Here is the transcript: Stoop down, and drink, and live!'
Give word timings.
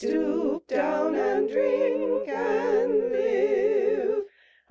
Stoop 0.01 0.65
down, 0.65 1.13
and 1.13 1.47
drink, 1.47 2.27
and 2.27 3.11
live!' 3.11 4.23